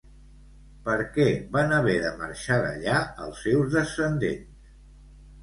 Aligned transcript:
Per 0.87 0.95
què 1.17 1.27
van 1.57 1.73
haver 1.77 1.97
de 2.05 2.13
marxar 2.23 2.57
d'allà 2.65 2.97
els 3.27 3.45
seus 3.49 3.71
descendents? 3.77 4.75